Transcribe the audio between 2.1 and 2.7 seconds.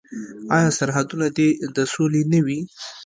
نه وي؟